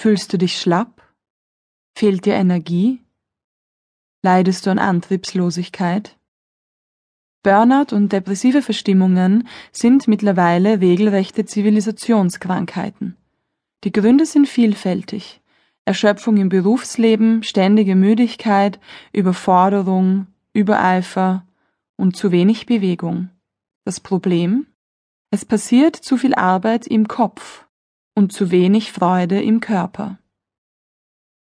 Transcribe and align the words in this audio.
Fühlst 0.00 0.32
du 0.32 0.38
dich 0.38 0.58
schlapp? 0.58 1.02
Fehlt 1.94 2.24
dir 2.24 2.32
Energie? 2.32 3.04
Leidest 4.22 4.64
du 4.64 4.70
an 4.70 4.78
Antriebslosigkeit? 4.78 6.16
Burnout 7.42 7.94
und 7.94 8.10
depressive 8.10 8.62
Verstimmungen 8.62 9.46
sind 9.72 10.08
mittlerweile 10.08 10.80
regelrechte 10.80 11.44
Zivilisationskrankheiten. 11.44 13.18
Die 13.84 13.92
Gründe 13.92 14.24
sind 14.24 14.48
vielfältig. 14.48 15.42
Erschöpfung 15.84 16.38
im 16.38 16.48
Berufsleben, 16.48 17.42
ständige 17.42 17.94
Müdigkeit, 17.94 18.80
Überforderung, 19.12 20.28
Übereifer 20.54 21.46
und 21.96 22.16
zu 22.16 22.32
wenig 22.32 22.64
Bewegung. 22.64 23.28
Das 23.84 24.00
Problem? 24.00 24.66
Es 25.30 25.44
passiert 25.44 25.94
zu 25.94 26.16
viel 26.16 26.34
Arbeit 26.34 26.86
im 26.86 27.06
Kopf 27.06 27.66
und 28.20 28.32
zu 28.32 28.50
wenig 28.50 28.92
Freude 28.92 29.40
im 29.40 29.60
Körper. 29.60 30.18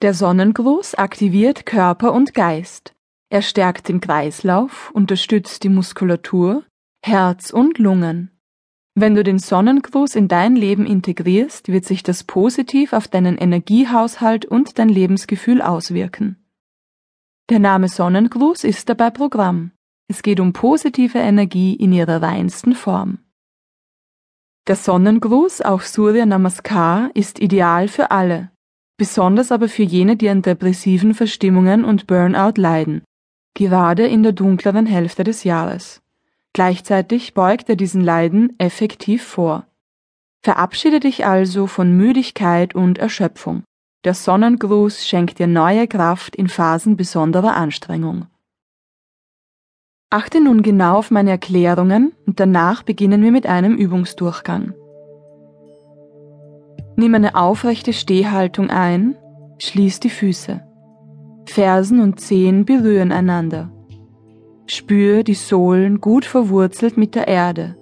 Der 0.00 0.14
Sonnengruß 0.14 0.94
aktiviert 0.94 1.66
Körper 1.66 2.14
und 2.14 2.32
Geist. 2.32 2.94
Er 3.28 3.42
stärkt 3.42 3.90
den 3.90 4.00
Kreislauf, 4.00 4.90
unterstützt 4.94 5.62
die 5.62 5.68
Muskulatur, 5.68 6.64
Herz 7.04 7.50
und 7.50 7.76
Lungen. 7.78 8.30
Wenn 8.94 9.14
du 9.14 9.22
den 9.22 9.38
Sonnengruß 9.38 10.14
in 10.14 10.26
dein 10.26 10.56
Leben 10.56 10.86
integrierst, 10.86 11.68
wird 11.68 11.84
sich 11.84 12.02
das 12.02 12.24
positiv 12.24 12.94
auf 12.94 13.08
deinen 13.08 13.36
Energiehaushalt 13.36 14.46
und 14.46 14.78
dein 14.78 14.88
Lebensgefühl 14.88 15.60
auswirken. 15.60 16.42
Der 17.50 17.58
Name 17.58 17.88
Sonnengruß 17.88 18.64
ist 18.64 18.88
dabei 18.88 19.10
Programm. 19.10 19.72
Es 20.08 20.22
geht 20.22 20.40
um 20.40 20.54
positive 20.54 21.18
Energie 21.18 21.74
in 21.74 21.92
ihrer 21.92 22.22
reinsten 22.22 22.74
Form. 22.74 23.18
Der 24.66 24.76
Sonnengruß, 24.76 25.60
auch 25.62 25.82
Surya 25.82 26.26
Namaskar, 26.26 27.10
ist 27.14 27.38
ideal 27.38 27.88
für 27.88 28.10
alle, 28.10 28.50
besonders 28.96 29.52
aber 29.52 29.68
für 29.68 29.82
jene, 29.82 30.16
die 30.16 30.28
an 30.28 30.42
depressiven 30.42 31.14
Verstimmungen 31.14 31.84
und 31.84 32.06
Burnout 32.06 32.60
leiden 32.60 33.02
gerade 33.54 34.06
in 34.06 34.22
der 34.22 34.32
dunkleren 34.32 34.86
Hälfte 34.86 35.24
des 35.24 35.44
Jahres. 35.44 36.02
Gleichzeitig 36.52 37.34
beugt 37.34 37.68
er 37.68 37.76
diesen 37.76 38.00
Leiden 38.00 38.54
effektiv 38.58 39.24
vor. 39.24 39.66
Verabschiede 40.42 41.00
dich 41.00 41.24
also 41.24 41.66
von 41.66 41.96
Müdigkeit 41.96 42.74
und 42.74 42.98
Erschöpfung. 42.98 43.64
Der 44.04 44.14
Sonnengruß 44.14 45.06
schenkt 45.06 45.38
dir 45.38 45.46
neue 45.46 45.88
Kraft 45.88 46.36
in 46.36 46.48
Phasen 46.48 46.96
besonderer 46.96 47.56
Anstrengung. 47.56 48.26
Achte 50.14 50.40
nun 50.40 50.62
genau 50.62 50.98
auf 50.98 51.10
meine 51.10 51.30
Erklärungen 51.30 52.12
und 52.24 52.38
danach 52.38 52.84
beginnen 52.84 53.20
wir 53.24 53.32
mit 53.32 53.48
einem 53.48 53.74
Übungsdurchgang. 53.74 54.72
Nimm 56.94 57.16
eine 57.16 57.34
aufrechte 57.34 57.92
Stehhaltung 57.92 58.70
ein, 58.70 59.16
schließ 59.58 59.98
die 59.98 60.10
Füße. 60.10 60.62
Fersen 61.46 61.98
und 61.98 62.20
Zehen 62.20 62.64
berühren 62.64 63.10
einander. 63.10 63.72
Spür 64.68 65.24
die 65.24 65.34
Sohlen 65.34 66.00
gut 66.00 66.24
verwurzelt 66.26 66.96
mit 66.96 67.16
der 67.16 67.26
Erde, 67.26 67.76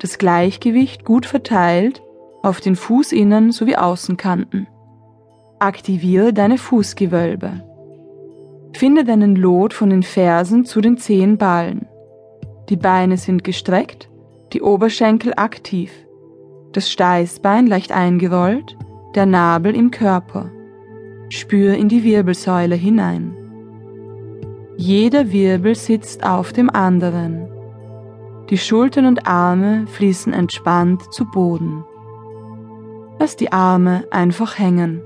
das 0.00 0.18
Gleichgewicht 0.18 1.04
gut 1.04 1.26
verteilt 1.26 2.02
auf 2.42 2.60
den 2.60 2.74
Fußinnen 2.74 3.52
sowie 3.52 3.76
Außenkanten. 3.76 4.66
Aktiviere 5.60 6.32
deine 6.32 6.58
Fußgewölbe. 6.58 7.67
Finde 8.72 9.04
deinen 9.04 9.34
Lot 9.36 9.74
von 9.74 9.90
den 9.90 10.02
Fersen 10.02 10.64
zu 10.64 10.80
den 10.80 10.98
Zehenballen. 10.98 11.86
Die 12.68 12.76
Beine 12.76 13.16
sind 13.16 13.44
gestreckt, 13.44 14.08
die 14.52 14.62
Oberschenkel 14.62 15.32
aktiv, 15.36 15.90
das 16.72 16.90
Steißbein 16.90 17.66
leicht 17.66 17.92
eingerollt, 17.92 18.76
der 19.14 19.26
Nabel 19.26 19.74
im 19.74 19.90
Körper. 19.90 20.50
Spür 21.30 21.74
in 21.74 21.88
die 21.88 22.04
Wirbelsäule 22.04 22.74
hinein. 22.74 23.34
Jeder 24.76 25.32
Wirbel 25.32 25.74
sitzt 25.74 26.24
auf 26.24 26.52
dem 26.52 26.70
anderen. 26.70 27.48
Die 28.48 28.58
Schultern 28.58 29.06
und 29.06 29.26
Arme 29.26 29.86
fließen 29.88 30.32
entspannt 30.32 31.12
zu 31.12 31.26
Boden. 31.26 31.84
Lass 33.18 33.36
die 33.36 33.52
Arme 33.52 34.04
einfach 34.10 34.58
hängen. 34.58 35.02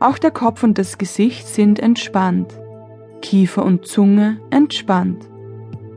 Auch 0.00 0.18
der 0.18 0.30
Kopf 0.30 0.62
und 0.62 0.78
das 0.78 0.98
Gesicht 0.98 1.48
sind 1.48 1.80
entspannt. 1.80 2.58
Kiefer 3.20 3.64
und 3.64 3.86
Zunge 3.86 4.38
entspannt, 4.50 5.28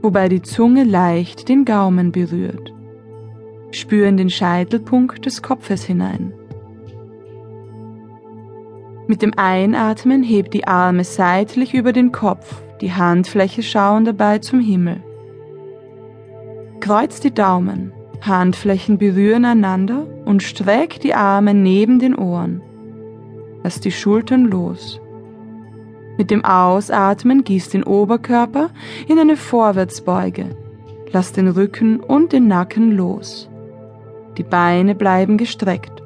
wobei 0.02 0.28
die 0.28 0.42
Zunge 0.42 0.84
leicht 0.84 1.50
den 1.50 1.66
Gaumen 1.66 2.12
berührt. 2.12 2.74
Spür 3.72 4.08
in 4.08 4.18
den 4.18 4.30
Scheitelpunkt 4.30 5.26
des 5.26 5.42
Kopfes 5.44 5.84
hinein. 5.84 6.34
Mit 9.08 9.22
dem 9.22 9.34
Einatmen 9.38 10.24
hebt 10.24 10.54
die 10.54 10.68
Arme 10.68 11.04
seitlich 11.04 11.74
über 11.74 11.94
den 11.94 12.12
Kopf, 12.12 12.62
die 12.82 12.94
Handfläche 12.94 13.62
schauen 13.62 14.06
dabei 14.06 14.40
zum 14.40 14.60
Himmel. 14.60 15.04
Kreuz 16.80 17.20
die 17.20 17.34
Daumen, 17.34 17.94
Handflächen 18.22 18.98
berühren 18.98 19.46
einander 19.46 20.08
und 20.26 20.42
streck 20.42 21.00
die 21.00 21.14
Arme 21.14 21.54
neben 21.54 22.00
den 22.00 22.16
Ohren. 22.16 22.62
Lass 23.64 23.80
die 23.80 23.92
Schultern 23.92 24.46
los. 24.46 25.00
Mit 26.18 26.32
dem 26.32 26.44
Ausatmen 26.44 27.44
gieß 27.44 27.70
den 27.70 27.84
Oberkörper 27.84 28.70
in 29.08 29.20
eine 29.20 29.38
Vorwärtsbeuge. 29.38 30.56
Lass 31.12 31.34
den 31.34 31.48
Rücken 31.48 32.00
und 32.00 32.34
den 32.34 32.48
Nacken 32.48 32.92
los. 32.96 33.50
Die 34.38 34.44
Beine 34.44 34.96
bleiben 34.96 35.38
gestreckt. 35.38 36.02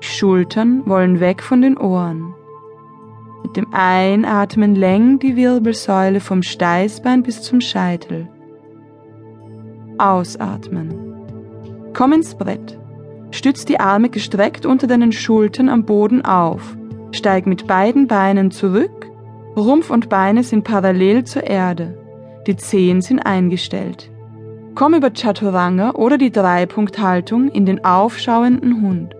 Schultern 0.00 0.82
wollen 0.86 1.20
weg 1.20 1.42
von 1.42 1.62
den 1.62 1.76
Ohren. 1.76 2.34
Mit 3.42 3.56
dem 3.56 3.72
Einatmen 3.72 4.74
lenk 4.74 5.20
die 5.20 5.36
Wirbelsäule 5.36 6.20
vom 6.20 6.42
Steißbein 6.42 7.22
bis 7.22 7.42
zum 7.42 7.60
Scheitel. 7.60 8.28
Ausatmen. 9.96 10.94
Komm 11.94 12.12
ins 12.12 12.34
Brett. 12.34 12.78
Stütz 13.30 13.64
die 13.64 13.80
Arme 13.80 14.08
gestreckt 14.08 14.66
unter 14.66 14.86
deinen 14.86 15.12
Schultern 15.12 15.68
am 15.68 15.84
Boden 15.84 16.24
auf. 16.24 16.76
Steig 17.12 17.46
mit 17.46 17.66
beiden 17.66 18.06
Beinen 18.06 18.50
zurück. 18.50 19.06
Rumpf 19.56 19.90
und 19.90 20.08
Beine 20.08 20.44
sind 20.44 20.64
parallel 20.64 21.24
zur 21.24 21.44
Erde. 21.44 21.98
Die 22.46 22.56
Zehen 22.56 23.00
sind 23.00 23.20
eingestellt. 23.20 24.10
Komm 24.74 24.94
über 24.94 25.10
Chaturanga 25.10 25.90
oder 25.92 26.18
die 26.18 26.30
Dreipunkthaltung 26.30 27.48
in 27.48 27.66
den 27.66 27.84
aufschauenden 27.84 28.80
Hund. 28.82 29.14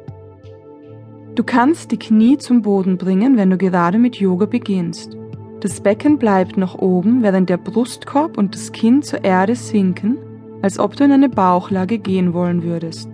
Du 1.34 1.44
kannst 1.44 1.90
die 1.90 1.98
Knie 1.98 2.38
zum 2.38 2.62
Boden 2.62 2.96
bringen, 2.96 3.36
wenn 3.36 3.50
du 3.50 3.58
gerade 3.58 3.98
mit 3.98 4.16
Yoga 4.16 4.46
beginnst. 4.46 5.16
Das 5.60 5.80
Becken 5.80 6.18
bleibt 6.18 6.56
nach 6.56 6.76
oben, 6.76 7.22
während 7.22 7.50
der 7.50 7.56
Brustkorb 7.56 8.38
und 8.38 8.54
das 8.54 8.72
Kinn 8.72 9.02
zur 9.02 9.24
Erde 9.24 9.56
sinken, 9.56 10.18
als 10.62 10.78
ob 10.78 10.96
du 10.96 11.04
in 11.04 11.12
eine 11.12 11.28
Bauchlage 11.28 11.98
gehen 11.98 12.32
wollen 12.32 12.62
würdest. 12.62 13.08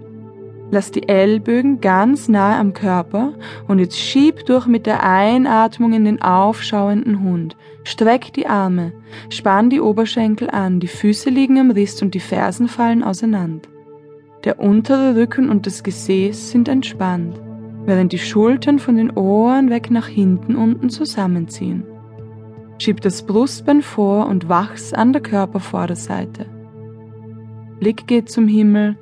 Lass 0.74 0.90
die 0.90 1.08
Ellbögen 1.08 1.80
ganz 1.80 2.28
nahe 2.28 2.58
am 2.58 2.72
Körper 2.72 3.34
und 3.68 3.78
jetzt 3.78 3.96
schieb 3.96 4.44
durch 4.46 4.66
mit 4.66 4.86
der 4.86 5.04
Einatmung 5.04 5.92
in 5.92 6.04
den 6.04 6.20
aufschauenden 6.20 7.22
Hund. 7.22 7.56
Streck 7.84 8.32
die 8.32 8.48
Arme, 8.48 8.92
spann 9.28 9.70
die 9.70 9.80
Oberschenkel 9.80 10.50
an, 10.50 10.80
die 10.80 10.88
Füße 10.88 11.30
liegen 11.30 11.60
am 11.60 11.70
Rist 11.70 12.02
und 12.02 12.12
die 12.14 12.18
Fersen 12.18 12.66
fallen 12.66 13.04
auseinander. 13.04 13.68
Der 14.42 14.58
untere 14.58 15.14
Rücken 15.14 15.48
und 15.48 15.64
das 15.64 15.84
Gesäß 15.84 16.50
sind 16.50 16.66
entspannt 16.66 17.40
während 17.86 18.10
die 18.10 18.18
Schultern 18.18 18.80
von 18.80 18.96
den 18.96 19.12
Ohren 19.12 19.70
weg 19.70 19.92
nach 19.92 20.08
hinten 20.08 20.56
unten 20.56 20.90
zusammenziehen. 20.90 21.84
Schieb 22.78 23.00
das 23.00 23.24
Brustbein 23.24 23.80
vor 23.80 24.26
und 24.26 24.48
wachs 24.48 24.92
an 24.92 25.12
der 25.12 25.22
Körpervorderseite. 25.22 26.46
Blick 27.78 28.08
geht 28.08 28.28
zum 28.28 28.48
Himmel, 28.48 28.96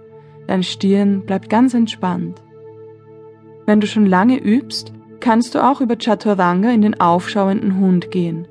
dein 0.47 0.63
Stirn 0.63 1.25
bleibt 1.25 1.49
ganz 1.49 1.75
entspannt. 1.75 2.43
Wenn 3.67 3.81
du 3.81 3.87
schon 3.87 4.07
lange 4.07 4.39
übst, 4.39 4.93
kannst 5.21 5.55
du 5.55 5.65
auch 5.65 5.81
über 5.81 5.97
Chaturanga 5.97 6.71
in 6.71 6.83
den 6.83 7.01
aufschauenden 7.01 7.79
Hund 7.79 8.11
gehen. 8.11 8.49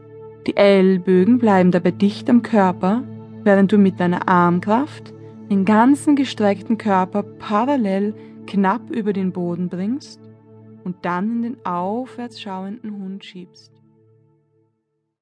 Die 0.48 0.56
Ellbögen 0.56 1.38
bleiben 1.38 1.71
dabei 1.71 1.92
dicht 1.92 2.30
am 2.30 2.42
Körper, 2.42 3.04
während 3.44 3.71
du 3.71 3.77
mit 3.77 4.00
deiner 4.00 4.27
Armkraft 4.27 5.13
den 5.50 5.65
ganzen 5.65 6.15
gestreckten 6.15 6.77
Körper 6.77 7.24
parallel 7.24 8.15
knapp 8.48 8.89
über 8.89 9.13
den 9.13 9.31
Boden 9.33 9.69
bringst 9.69 10.19
und 10.83 10.95
dann 11.04 11.31
in 11.31 11.42
den 11.42 11.65
aufwärts 11.65 12.42
schauenden 12.42 12.98
Hund 12.98 13.24
schiebst. 13.25 13.81